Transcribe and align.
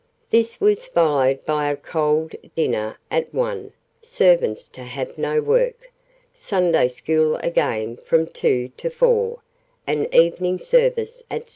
"This 0.31 0.59
was 0.59 0.87
followed 0.87 1.45
by 1.45 1.69
a 1.69 1.75
cold 1.75 2.33
dinner 2.55 2.97
at 3.11 3.31
1 3.35 3.71
(servants 4.01 4.67
to 4.69 4.81
have 4.81 5.15
no 5.15 5.41
work), 5.43 5.91
Sunday 6.33 6.87
School 6.87 7.35
again 7.43 7.97
from 7.97 8.25
2 8.25 8.71
to 8.77 8.89
4, 8.89 9.43
and 9.85 10.11
Evening 10.11 10.57
Service 10.57 11.21
at 11.29 11.41
6. 11.43 11.49